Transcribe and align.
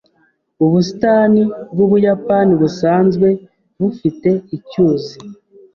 Ubusitani 0.65 1.41
bw'Ubuyapani 1.71 2.53
busanzwe 2.61 3.27
bufite 3.79 4.29
icyuzi. 4.57 5.15